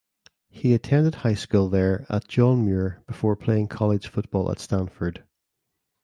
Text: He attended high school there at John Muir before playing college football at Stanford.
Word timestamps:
He 0.49 0.73
attended 0.73 1.13
high 1.13 1.35
school 1.35 1.69
there 1.69 2.07
at 2.09 2.27
John 2.27 2.65
Muir 2.65 3.03
before 3.05 3.35
playing 3.35 3.67
college 3.67 4.07
football 4.07 4.49
at 4.51 4.57
Stanford. 4.57 5.23